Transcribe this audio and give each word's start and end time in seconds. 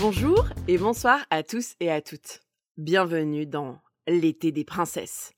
Bonjour 0.00 0.48
et 0.66 0.78
bonsoir 0.78 1.26
à 1.28 1.42
tous 1.42 1.74
et 1.78 1.90
à 1.90 2.00
toutes. 2.00 2.40
Bienvenue 2.78 3.44
dans 3.44 3.82
l'été 4.08 4.50
des 4.50 4.64
princesses. 4.64 5.34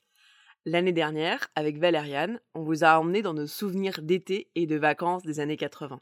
L'année 0.66 0.92
dernière, 0.92 1.48
avec 1.56 1.78
Valériane, 1.78 2.38
on 2.54 2.62
vous 2.62 2.84
a 2.84 2.96
emmené 3.00 3.22
dans 3.22 3.34
nos 3.34 3.48
souvenirs 3.48 4.00
d'été 4.02 4.52
et 4.54 4.68
de 4.68 4.76
vacances 4.76 5.24
des 5.24 5.40
années 5.40 5.56
80. 5.56 6.00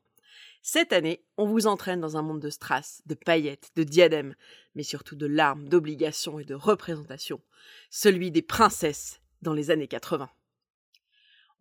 Cette 0.60 0.92
année, 0.92 1.24
on 1.38 1.46
vous 1.46 1.66
entraîne 1.66 2.02
dans 2.02 2.18
un 2.18 2.22
monde 2.22 2.40
de 2.40 2.50
strass, 2.50 3.00
de 3.06 3.14
paillettes, 3.14 3.70
de 3.76 3.82
diadèmes, 3.82 4.34
mais 4.74 4.82
surtout 4.82 5.16
de 5.16 5.26
larmes, 5.26 5.66
d'obligations 5.66 6.38
et 6.38 6.44
de 6.44 6.54
représentations. 6.54 7.40
Celui 7.88 8.30
des 8.30 8.42
princesses 8.42 9.22
dans 9.40 9.54
les 9.54 9.70
années 9.70 9.88
80. 9.88 10.28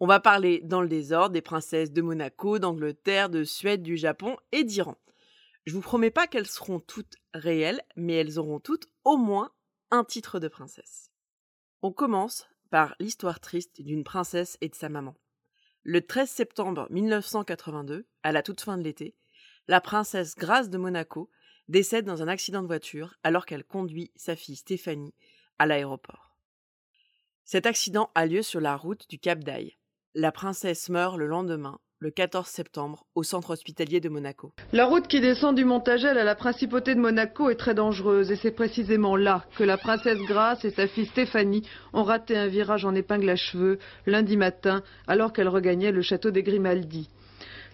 On 0.01 0.05
va 0.07 0.19
parler 0.19 0.59
dans 0.65 0.81
le 0.81 0.89
désordre 0.89 1.31
des 1.31 1.41
princesses 1.41 1.93
de 1.93 2.01
Monaco, 2.01 2.59
d'Angleterre, 2.59 3.29
de 3.29 3.45
Suède, 3.45 3.83
du 3.83 3.95
Japon 3.95 4.35
et 4.51 4.65
d'Iran. 4.65 4.97
Je 5.69 5.75
vous 5.75 5.81
promets 5.81 6.09
pas 6.09 6.25
qu'elles 6.25 6.47
seront 6.47 6.79
toutes 6.79 7.17
réelles, 7.31 7.83
mais 7.95 8.13
elles 8.13 8.39
auront 8.39 8.59
toutes 8.59 8.87
au 9.03 9.17
moins 9.17 9.51
un 9.91 10.03
titre 10.03 10.39
de 10.39 10.47
princesse. 10.47 11.11
On 11.83 11.91
commence 11.91 12.47
par 12.71 12.95
l'histoire 12.99 13.39
triste 13.39 13.79
d'une 13.79 14.03
princesse 14.03 14.57
et 14.61 14.69
de 14.69 14.73
sa 14.73 14.89
maman. 14.89 15.15
Le 15.83 16.01
13 16.01 16.27
septembre 16.27 16.87
1982, 16.89 18.07
à 18.23 18.31
la 18.31 18.41
toute 18.41 18.61
fin 18.61 18.79
de 18.79 18.81
l'été, 18.81 19.15
la 19.67 19.79
princesse 19.79 20.33
Grace 20.35 20.71
de 20.71 20.79
Monaco 20.79 21.29
décède 21.67 22.05
dans 22.05 22.23
un 22.23 22.27
accident 22.29 22.63
de 22.63 22.67
voiture 22.67 23.13
alors 23.21 23.45
qu'elle 23.45 23.63
conduit 23.63 24.11
sa 24.15 24.35
fille 24.35 24.55
Stéphanie 24.55 25.13
à 25.59 25.67
l'aéroport. 25.67 26.35
Cet 27.43 27.67
accident 27.67 28.09
a 28.15 28.25
lieu 28.25 28.41
sur 28.41 28.59
la 28.59 28.75
route 28.75 29.07
du 29.07 29.19
Cap 29.19 29.43
d'Aille. 29.43 29.77
La 30.15 30.31
princesse 30.31 30.89
meurt 30.89 31.15
le 31.15 31.27
lendemain 31.27 31.79
le 32.01 32.11
14 32.11 32.47
septembre 32.47 33.05
au 33.13 33.23
centre 33.23 33.51
hospitalier 33.51 33.99
de 33.99 34.07
Monaco. 34.07 34.53
La 34.71 34.85
route 34.85 35.07
qui 35.07 35.19
descend 35.19 35.55
du 35.55 35.65
Montagel 35.65 36.17
à 36.17 36.23
la 36.23 36.35
principauté 36.35 36.95
de 36.95 36.99
Monaco 36.99 37.49
est 37.49 37.55
très 37.55 37.73
dangereuse 37.73 38.31
et 38.31 38.37
c'est 38.37 38.51
précisément 38.51 39.17
là 39.17 39.45
que 39.57 39.65
la 39.65 39.77
princesse 39.77 40.19
Grace 40.19 40.63
et 40.63 40.71
sa 40.71 40.87
fille 40.87 41.07
Stéphanie 41.07 41.67
ont 41.91 42.03
raté 42.03 42.37
un 42.37 42.47
virage 42.47 42.85
en 42.85 42.95
épingle 42.95 43.29
à 43.29 43.35
cheveux 43.35 43.79
lundi 44.05 44.37
matin 44.37 44.81
alors 45.07 45.33
qu'elles 45.33 45.49
regagnaient 45.49 45.91
le 45.91 46.01
château 46.01 46.31
des 46.31 46.43
Grimaldi. 46.43 47.09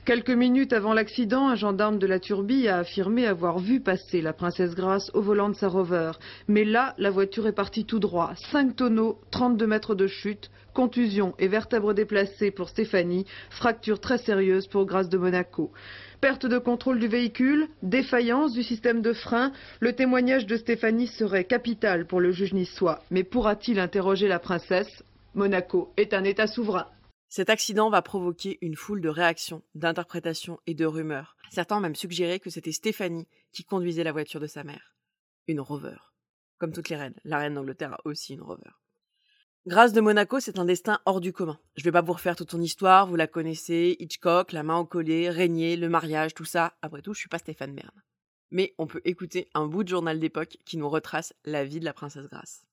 Quelques 0.05 0.29
minutes 0.29 0.71
avant 0.71 0.93
l'accident, 0.93 1.47
un 1.47 1.55
gendarme 1.55 1.97
de 1.97 2.05
la 2.05 2.19
Turbie 2.19 2.67
a 2.67 2.77
affirmé 2.77 3.25
avoir 3.25 3.57
vu 3.57 3.79
passer 3.79 4.21
la 4.21 4.33
princesse 4.33 4.75
Grace 4.75 5.09
au 5.15 5.21
volant 5.23 5.49
de 5.49 5.55
sa 5.55 5.67
rover. 5.67 6.11
Mais 6.47 6.63
là, 6.63 6.93
la 6.99 7.09
voiture 7.09 7.47
est 7.47 7.53
partie 7.53 7.85
tout 7.85 7.97
droit. 7.97 8.33
5 8.51 8.75
tonneaux, 8.75 9.19
32 9.31 9.65
mètres 9.65 9.95
de 9.95 10.05
chute, 10.05 10.51
contusion 10.75 11.33
et 11.39 11.47
vertèbres 11.47 11.95
déplacées 11.95 12.51
pour 12.51 12.69
Stéphanie, 12.69 13.25
fracture 13.49 13.99
très 13.99 14.19
sérieuse 14.19 14.67
pour 14.67 14.85
Grace 14.85 15.09
de 15.09 15.17
Monaco. 15.17 15.71
Perte 16.21 16.45
de 16.45 16.59
contrôle 16.59 16.99
du 16.99 17.07
véhicule, 17.07 17.67
défaillance 17.81 18.53
du 18.53 18.61
système 18.61 19.01
de 19.01 19.11
frein, 19.11 19.53
le 19.79 19.93
témoignage 19.93 20.45
de 20.45 20.55
Stéphanie 20.55 21.07
serait 21.07 21.45
capital 21.45 22.05
pour 22.05 22.19
le 22.19 22.31
juge 22.31 22.53
niçois. 22.53 22.99
Mais 23.09 23.23
pourra-t-il 23.23 23.79
interroger 23.79 24.27
la 24.27 24.37
princesse? 24.37 25.03
Monaco 25.33 25.91
est 25.97 26.13
un 26.13 26.23
État 26.23 26.45
souverain. 26.45 26.85
Cet 27.35 27.49
accident 27.49 27.89
va 27.89 28.01
provoquer 28.01 28.57
une 28.61 28.77
foule 28.77 29.01
de 29.01 29.09
réactions, 29.09 29.61
d'interprétations 29.73 30.57
et 30.67 30.73
de 30.73 30.85
rumeurs. 30.85 31.35
Certains 31.51 31.75
ont 31.75 31.81
même 31.81 31.93
suggéré 31.93 32.39
que 32.39 32.49
c'était 32.49 32.71
Stéphanie 32.71 33.27
qui 33.51 33.65
conduisait 33.65 34.05
la 34.05 34.13
voiture 34.13 34.39
de 34.39 34.47
sa 34.47 34.63
mère. 34.63 34.95
Une 35.49 35.59
rover. 35.59 35.97
Comme 36.59 36.71
toutes 36.71 36.87
les 36.87 36.95
reines, 36.95 37.19
la 37.25 37.39
reine 37.39 37.55
d'Angleterre 37.55 37.95
a 37.95 37.99
aussi 38.05 38.35
une 38.35 38.41
rover. 38.41 38.71
Grâce 39.67 39.91
de 39.91 39.99
Monaco, 39.99 40.39
c'est 40.39 40.59
un 40.59 40.63
destin 40.63 41.01
hors 41.03 41.19
du 41.19 41.33
commun. 41.33 41.59
Je 41.75 41.83
vais 41.83 41.91
pas 41.91 42.01
vous 42.01 42.13
refaire 42.13 42.37
toute 42.37 42.51
son 42.51 42.61
histoire, 42.61 43.05
vous 43.05 43.17
la 43.17 43.27
connaissez, 43.27 43.97
Hitchcock, 43.99 44.53
la 44.53 44.63
main 44.63 44.77
au 44.77 44.85
collet, 44.85 45.29
Régnier, 45.29 45.75
le 45.75 45.89
mariage, 45.89 46.35
tout 46.35 46.45
ça. 46.45 46.77
Après 46.81 47.01
tout, 47.01 47.13
je 47.13 47.19
suis 47.19 47.27
pas 47.27 47.39
Stéphane 47.39 47.75
Bern. 47.75 48.01
Mais 48.49 48.73
on 48.77 48.87
peut 48.87 49.01
écouter 49.03 49.49
un 49.53 49.65
bout 49.65 49.83
de 49.83 49.89
journal 49.89 50.21
d'époque 50.21 50.55
qui 50.65 50.77
nous 50.77 50.87
retrace 50.87 51.33
la 51.43 51.65
vie 51.65 51.81
de 51.81 51.85
la 51.85 51.91
princesse 51.91 52.29
Grace. 52.29 52.65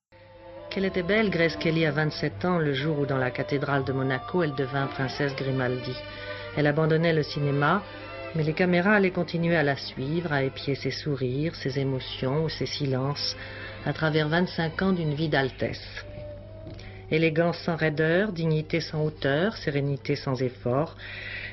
Qu'elle 0.72 0.87
était 0.87 1.03
belle, 1.03 1.28
Grace 1.28 1.56
Kelly, 1.56 1.84
à 1.84 1.91
27 1.91 2.47
ans, 2.47 2.56
le 2.56 2.72
jour 2.72 3.00
où, 3.00 3.05
dans 3.05 3.19
la 3.19 3.31
cathédrale 3.31 3.84
de 3.84 3.93
Monaco, 3.93 4.43
elle 4.43 4.55
devint 4.55 4.87
princesse 4.87 5.37
Grimaldi. 5.37 5.94
Elle 6.56 6.66
abandonnait 6.66 7.12
le 7.12 7.22
cinéma, 7.22 7.83
mais 8.34 8.43
les 8.43 8.55
caméras 8.55 8.94
allaient 8.94 9.11
continuer 9.11 9.55
à 9.55 9.62
la 9.62 9.77
suivre, 9.77 10.32
à 10.32 10.44
épier 10.44 10.75
ses 10.75 10.91
sourires, 10.91 11.55
ses 11.56 11.78
émotions 11.78 12.44
ou 12.44 12.49
ses 12.49 12.65
silences, 12.65 13.37
à 13.84 13.93
travers 13.93 14.28
25 14.28 14.81
ans 14.81 14.93
d'une 14.93 15.12
vie 15.12 15.28
d'altesse. 15.28 16.06
Élégance 17.11 17.59
sans 17.59 17.77
raideur, 17.77 18.32
dignité 18.32 18.81
sans 18.81 19.05
hauteur, 19.05 19.59
sérénité 19.59 20.16
sans 20.16 20.41
effort, 20.41 20.97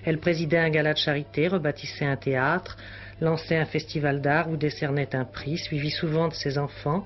elle 0.06 0.19
présidait 0.19 0.59
un 0.59 0.69
gala 0.69 0.94
de 0.94 0.97
charité, 0.97 1.50
rebâtissait 1.50 2.06
un 2.06 2.16
théâtre, 2.16 2.78
lançait 3.19 3.58
un 3.58 3.66
festival 3.66 4.22
d'art 4.22 4.50
ou 4.50 4.56
décernait 4.56 5.13
un 5.13 5.25
prix, 5.25 5.58
suivi 5.58 5.91
souvent 5.91 6.29
de 6.29 6.34
ses 6.35 6.58
enfants, 6.58 7.06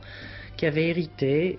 qui 0.58 0.68
avaient 0.68 0.90
hérité 0.90 1.58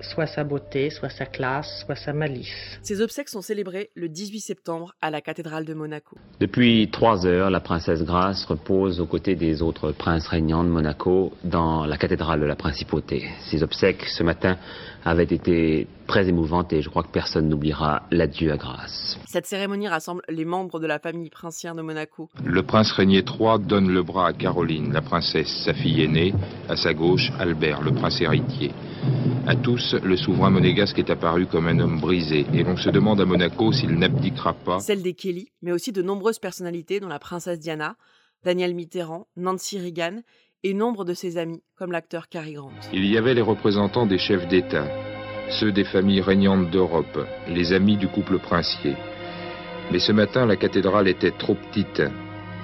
soit 0.00 0.26
sa 0.26 0.44
beauté, 0.44 0.90
soit 0.90 1.08
sa 1.08 1.26
classe, 1.26 1.84
soit 1.84 1.96
sa 1.96 2.12
malice. 2.12 2.78
Ses 2.82 3.00
obsèques 3.00 3.28
sont 3.28 3.42
célébrées 3.42 3.90
le 3.94 4.08
18 4.08 4.40
septembre 4.40 4.94
à 5.00 5.10
la 5.10 5.20
cathédrale 5.20 5.64
de 5.64 5.74
Monaco. 5.74 6.16
Depuis 6.40 6.88
trois 6.90 7.26
heures, 7.26 7.50
la 7.50 7.60
princesse 7.60 8.02
Grace 8.02 8.44
repose 8.44 9.00
aux 9.00 9.06
côtés 9.06 9.34
des 9.34 9.62
autres 9.62 9.92
princes 9.92 10.28
régnants 10.28 10.64
de 10.64 10.68
Monaco 10.68 11.32
dans 11.44 11.86
la 11.86 11.96
cathédrale 11.96 12.40
de 12.40 12.46
la 12.46 12.56
principauté. 12.56 13.28
Ses 13.50 13.62
obsèques 13.62 14.04
ce 14.06 14.22
matin 14.22 14.56
avaient 15.04 15.24
été 15.24 15.86
très 16.06 16.28
émouvantes 16.28 16.72
et 16.72 16.82
je 16.82 16.88
crois 16.88 17.02
que 17.02 17.10
personne 17.10 17.48
n'oubliera 17.48 18.04
l'adieu 18.10 18.52
à 18.52 18.56
Grace. 18.56 19.18
Cette 19.26 19.46
cérémonie 19.46 19.88
rassemble 19.88 20.22
les 20.28 20.44
membres 20.44 20.80
de 20.80 20.86
la 20.86 20.98
famille 20.98 21.30
princière 21.30 21.74
de 21.74 21.82
Monaco. 21.82 22.28
Le 22.44 22.62
prince 22.62 22.92
régnier 22.92 23.24
III 23.24 23.58
donne 23.58 23.88
le 23.92 24.02
bras 24.02 24.28
à 24.28 24.32
Caroline, 24.32 24.92
la 24.92 25.02
princesse, 25.02 25.64
sa 25.64 25.74
fille 25.74 26.02
aînée, 26.02 26.32
à 26.68 26.76
sa 26.76 26.94
gauche 26.94 27.30
Albert, 27.38 27.82
le 27.82 27.92
prince 27.92 28.20
héritier. 28.20 28.72
À 29.46 29.54
tous, 29.54 29.94
le 30.02 30.16
souverain 30.16 30.50
monégasque 30.50 30.98
est 30.98 31.10
apparu 31.10 31.46
comme 31.46 31.68
un 31.68 31.78
homme 31.78 32.00
brisé, 32.00 32.46
et 32.52 32.64
l'on 32.64 32.76
se 32.76 32.90
demande 32.90 33.20
à 33.20 33.24
Monaco 33.24 33.72
s'il 33.72 33.96
n'abdiquera 33.96 34.54
pas. 34.54 34.80
Celle 34.80 35.02
des 35.02 35.14
Kelly, 35.14 35.48
mais 35.62 35.72
aussi 35.72 35.92
de 35.92 36.02
nombreuses 36.02 36.38
personnalités 36.38 36.98
dont 36.98 37.08
la 37.08 37.18
princesse 37.18 37.60
Diana, 37.60 37.96
Daniel 38.44 38.74
Mitterrand, 38.74 39.26
Nancy 39.36 39.78
Reagan 39.78 40.20
et 40.62 40.74
nombre 40.74 41.04
de 41.04 41.14
ses 41.14 41.38
amis, 41.38 41.62
comme 41.76 41.92
l'acteur 41.92 42.28
Cary 42.28 42.54
Grant. 42.54 42.72
Il 42.92 43.04
y 43.06 43.16
avait 43.16 43.34
les 43.34 43.42
représentants 43.42 44.06
des 44.06 44.18
chefs 44.18 44.48
d'État, 44.48 44.86
ceux 45.50 45.72
des 45.72 45.84
familles 45.84 46.20
régnantes 46.20 46.70
d'Europe, 46.70 47.26
les 47.48 47.72
amis 47.72 47.96
du 47.96 48.08
couple 48.08 48.38
princier. 48.38 48.96
Mais 49.92 49.98
ce 49.98 50.12
matin, 50.12 50.46
la 50.46 50.56
cathédrale 50.56 51.08
était 51.08 51.30
trop 51.30 51.54
petite 51.54 52.02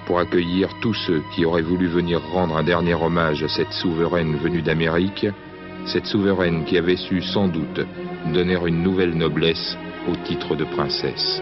pour 0.06 0.18
accueillir 0.18 0.68
tous 0.80 0.94
ceux 0.94 1.22
qui 1.34 1.44
auraient 1.44 1.62
voulu 1.62 1.86
venir 1.86 2.20
rendre 2.20 2.56
un 2.56 2.64
dernier 2.64 2.94
hommage 2.94 3.42
à 3.42 3.48
cette 3.48 3.72
souveraine 3.72 4.36
venue 4.36 4.62
d'Amérique 4.62 5.26
cette 5.86 6.06
souveraine 6.06 6.64
qui 6.64 6.78
avait 6.78 6.96
su 6.96 7.20
sans 7.22 7.48
doute 7.48 7.80
donner 8.32 8.56
une 8.66 8.82
nouvelle 8.82 9.16
noblesse 9.16 9.76
au 10.08 10.16
titre 10.24 10.54
de 10.54 10.64
princesse. 10.64 11.40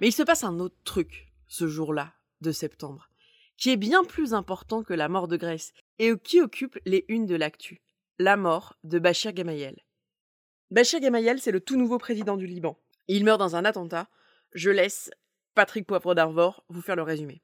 Mais 0.00 0.08
il 0.08 0.12
se 0.12 0.22
passe 0.22 0.44
un 0.44 0.58
autre 0.58 0.76
truc 0.84 1.32
ce 1.46 1.68
jour-là 1.68 2.12
de 2.40 2.52
septembre, 2.52 3.08
qui 3.56 3.70
est 3.70 3.76
bien 3.76 4.04
plus 4.04 4.34
important 4.34 4.82
que 4.82 4.94
la 4.94 5.08
mort 5.08 5.28
de 5.28 5.36
Grèce 5.36 5.72
et 5.98 6.12
qui 6.22 6.40
occupe 6.40 6.78
les 6.84 7.04
unes 7.08 7.26
de 7.26 7.36
l'actu. 7.36 7.80
La 8.18 8.36
mort 8.36 8.76
de 8.84 8.98
Bachir 8.98 9.32
Gamayel. 9.32 9.76
Bachir 10.70 11.00
Gamayel, 11.00 11.40
c'est 11.40 11.52
le 11.52 11.60
tout 11.60 11.76
nouveau 11.76 11.98
président 11.98 12.36
du 12.36 12.46
Liban. 12.46 12.78
Il 13.08 13.24
meurt 13.24 13.38
dans 13.38 13.56
un 13.56 13.64
attentat. 13.64 14.08
Je 14.52 14.70
laisse 14.70 15.10
Patrick 15.54 15.86
Poivre 15.86 16.14
d'Arvor 16.14 16.64
vous 16.68 16.82
faire 16.82 16.96
le 16.96 17.02
résumé. 17.02 17.42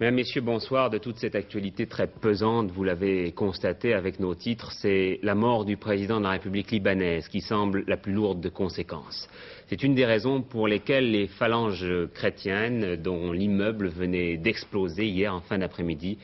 Mesdames, 0.00 0.14
Messieurs, 0.14 0.40
bonsoir. 0.40 0.88
De 0.88 0.96
toute 0.96 1.18
cette 1.18 1.34
actualité 1.34 1.86
très 1.86 2.06
pesante, 2.06 2.70
vous 2.70 2.84
l'avez 2.84 3.32
constaté 3.32 3.92
avec 3.92 4.18
nos 4.18 4.34
titres, 4.34 4.72
c'est 4.72 5.20
la 5.22 5.34
mort 5.34 5.66
du 5.66 5.76
président 5.76 6.20
de 6.20 6.24
la 6.24 6.30
République 6.30 6.70
libanaise 6.70 7.28
qui 7.28 7.42
semble 7.42 7.84
la 7.86 7.98
plus 7.98 8.14
lourde 8.14 8.40
de 8.40 8.48
conséquences. 8.48 9.28
C'est 9.66 9.82
une 9.82 9.94
des 9.94 10.06
raisons 10.06 10.40
pour 10.40 10.68
lesquelles 10.68 11.10
les 11.10 11.26
phalanges 11.26 11.86
chrétiennes, 12.14 12.96
dont 12.96 13.30
l'immeuble 13.30 13.88
venait 13.88 14.38
d'exploser 14.38 15.04
hier 15.04 15.34
en 15.34 15.42
fin 15.42 15.58
d'après-midi, 15.58 16.16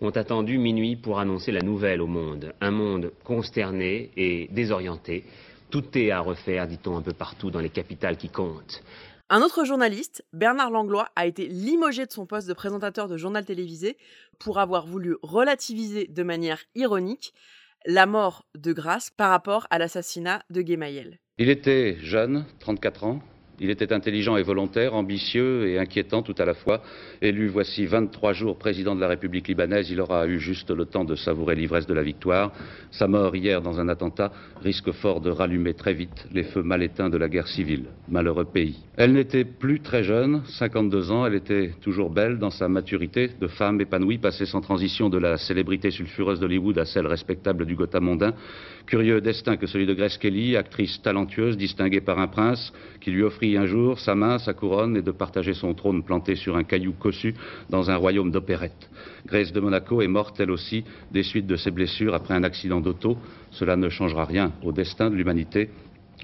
ont 0.00 0.10
attendu 0.10 0.56
minuit 0.56 0.94
pour 0.94 1.18
annoncer 1.18 1.50
la 1.50 1.62
nouvelle 1.62 2.02
au 2.02 2.06
monde. 2.06 2.54
Un 2.60 2.70
monde 2.70 3.10
consterné 3.24 4.10
et 4.16 4.46
désorienté. 4.52 5.24
Tout 5.68 5.98
est 5.98 6.12
à 6.12 6.20
refaire, 6.20 6.68
dit-on 6.68 6.96
un 6.96 7.02
peu 7.02 7.12
partout 7.12 7.50
dans 7.50 7.58
les 7.58 7.70
capitales 7.70 8.18
qui 8.18 8.28
comptent. 8.28 8.84
Un 9.28 9.42
autre 9.42 9.64
journaliste, 9.64 10.24
Bernard 10.32 10.70
Langlois, 10.70 11.08
a 11.16 11.26
été 11.26 11.48
limogé 11.48 12.06
de 12.06 12.12
son 12.12 12.26
poste 12.26 12.46
de 12.46 12.52
présentateur 12.52 13.08
de 13.08 13.16
journal 13.16 13.44
télévisé 13.44 13.96
pour 14.38 14.60
avoir 14.60 14.86
voulu 14.86 15.16
relativiser 15.20 16.06
de 16.06 16.22
manière 16.22 16.62
ironique 16.76 17.34
la 17.86 18.06
mort 18.06 18.46
de 18.56 18.72
Grace 18.72 19.10
par 19.10 19.30
rapport 19.30 19.66
à 19.70 19.78
l'assassinat 19.78 20.44
de 20.50 20.64
Gemayel. 20.64 21.18
Il 21.38 21.48
était 21.48 21.96
jeune, 21.98 22.44
34 22.60 23.02
ans, 23.02 23.22
Il 23.58 23.70
était 23.70 23.92
intelligent 23.92 24.36
et 24.36 24.42
volontaire, 24.42 24.94
ambitieux 24.94 25.68
et 25.68 25.78
inquiétant 25.78 26.22
tout 26.22 26.34
à 26.38 26.44
la 26.44 26.54
fois. 26.54 26.82
Élu 27.22 27.48
voici 27.48 27.86
23 27.86 28.34
jours 28.34 28.58
président 28.58 28.94
de 28.94 29.00
la 29.00 29.08
République 29.08 29.48
libanaise, 29.48 29.90
il 29.90 30.00
aura 30.00 30.26
eu 30.26 30.38
juste 30.38 30.70
le 30.70 30.84
temps 30.84 31.04
de 31.04 31.14
savourer 31.14 31.54
l'ivresse 31.54 31.86
de 31.86 31.94
la 31.94 32.02
victoire. 32.02 32.52
Sa 32.90 33.08
mort 33.08 33.34
hier 33.34 33.62
dans 33.62 33.80
un 33.80 33.88
attentat 33.88 34.30
risque 34.62 34.92
fort 34.92 35.20
de 35.20 35.30
rallumer 35.30 35.74
très 35.74 35.94
vite 35.94 36.26
les 36.32 36.44
feux 36.44 36.62
mal 36.62 36.82
éteints 36.82 37.08
de 37.08 37.16
la 37.16 37.28
guerre 37.28 37.48
civile. 37.48 37.86
Malheureux 38.08 38.44
pays. 38.44 38.76
Elle 38.96 39.12
n'était 39.12 39.44
plus 39.44 39.80
très 39.80 40.02
jeune, 40.02 40.42
52 40.58 41.10
ans, 41.10 41.26
elle 41.26 41.34
était 41.34 41.72
toujours 41.80 42.10
belle 42.10 42.38
dans 42.38 42.50
sa 42.50 42.68
maturité 42.68 43.30
de 43.40 43.46
femme 43.46 43.80
épanouie, 43.80 44.18
passée 44.18 44.46
sans 44.46 44.60
transition 44.60 45.08
de 45.08 45.18
la 45.18 45.38
célébrité 45.38 45.90
sulfureuse 45.90 46.40
d'Hollywood 46.40 46.78
à 46.78 46.84
celle 46.84 47.06
respectable 47.06 47.64
du 47.64 47.74
Gotham 47.74 48.04
mondain. 48.04 48.34
Curieux 48.86 49.20
destin 49.20 49.56
que 49.56 49.66
celui 49.66 49.86
de 49.86 49.94
Grace 49.94 50.18
Kelly, 50.18 50.56
actrice 50.56 51.00
talentueuse, 51.02 51.56
distinguée 51.56 52.00
par 52.00 52.18
un 52.18 52.28
prince, 52.28 52.72
qui 53.00 53.10
lui 53.10 53.22
offrit 53.22 53.45
un 53.54 53.66
jour 53.66 54.00
sa 54.00 54.14
main, 54.14 54.38
sa 54.38 54.54
couronne 54.54 54.96
et 54.96 55.02
de 55.02 55.10
partager 55.10 55.54
son 55.54 55.74
trône 55.74 56.02
planté 56.02 56.34
sur 56.34 56.56
un 56.56 56.64
caillou 56.64 56.92
cossu 56.92 57.34
dans 57.70 57.90
un 57.90 57.96
royaume 57.96 58.30
d'opérette. 58.30 58.90
Grace 59.26 59.52
de 59.52 59.60
Monaco 59.60 60.00
est 60.00 60.08
morte 60.08 60.40
elle 60.40 60.50
aussi 60.50 60.84
des 61.12 61.22
suites 61.22 61.46
de 61.46 61.56
ses 61.56 61.70
blessures 61.70 62.14
après 62.14 62.34
un 62.34 62.44
accident 62.44 62.80
d'auto. 62.80 63.16
Cela 63.50 63.76
ne 63.76 63.88
changera 63.88 64.24
rien 64.24 64.52
au 64.62 64.72
destin 64.72 65.10
de 65.10 65.16
l'humanité. 65.16 65.70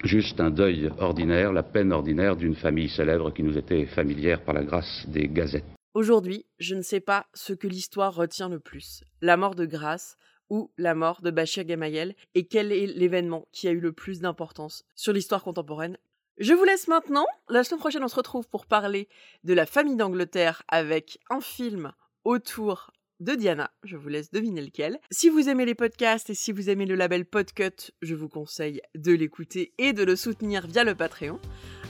Juste 0.05 0.41
un 0.41 0.51
deuil 0.51 0.91
ordinaire, 0.99 1.53
la 1.53 1.63
peine 1.63 1.93
ordinaire 1.93 2.37
d'une 2.37 2.55
famille 2.55 2.89
célèbre 2.89 3.33
qui 3.33 3.43
nous 3.43 3.59
était 3.59 3.87
familière 3.87 4.43
par 4.43 4.55
la 4.55 4.65
grâce 4.65 5.07
des 5.09 5.29
gazettes. 5.29 5.65
Aujourd'hui, 5.95 6.47
je 6.59 6.75
ne 6.75 6.83
sais 6.83 7.01
pas 7.01 7.27
ce 7.35 7.53
que 7.53 7.69
l'histoire 7.69 8.15
retient 8.15 8.49
le 8.49 8.59
plus, 8.59 9.05
la 9.21 9.37
mort 9.37 9.55
de 9.55 9.67
Grace 9.67 10.17
ou 10.49 10.71
la 10.77 10.95
mort 10.95 11.21
de 11.23 11.31
Bachir 11.31 11.69
Gemayel, 11.69 12.15
et 12.35 12.47
quel 12.47 12.73
est 12.73 12.87
l'événement 12.87 13.47
qui 13.53 13.69
a 13.69 13.71
eu 13.71 13.81
le 13.81 13.93
plus 13.93 14.21
d'importance 14.21 14.85
sur 14.95 15.13
l'histoire 15.13 15.43
contemporaine? 15.43 15.97
Je 16.39 16.55
vous 16.55 16.65
laisse 16.65 16.89
maintenant. 16.89 17.27
La 17.49 17.65
semaine 17.65 17.81
prochaine, 17.81 18.05
on 18.05 18.09
se 18.09 18.17
retrouve 18.17 18.49
pour 18.49 18.67
parler 18.67 19.09
de 19.45 19.55
la 19.55 19.67
famille 19.67 19.97
d'Angleterre 19.97 20.63
avec 20.69 21.19
un 21.31 21.41
film 21.41 21.93
autour 22.25 22.91
de 23.21 23.35
Diana. 23.35 23.71
Je 23.85 23.97
vous 23.97 24.09
laisse 24.09 24.31
deviner 24.31 24.61
lequel. 24.61 24.99
Si 25.11 25.29
vous 25.29 25.49
aimez 25.49 25.65
les 25.65 25.75
podcasts 25.75 26.31
et 26.31 26.35
si 26.35 26.53
vous 26.53 26.71
aimez 26.71 26.87
le 26.87 26.97
label 26.97 27.25
Podcut, 27.25 27.93
je 28.03 28.15
vous 28.15 28.29
conseille 28.29 28.81
de 28.95 29.13
l'écouter 29.13 29.73
et 29.79 29.93
de 29.93 30.03
le 30.03 30.17
soutenir 30.17 30.67
via 30.67 30.85
le 30.85 30.95
Patreon. 30.95 31.39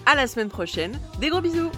À 0.06 0.14
la 0.14 0.26
semaine 0.26 0.50
prochaine. 0.50 0.98
Des 1.20 1.28
gros 1.28 1.40
bisous! 1.40 1.70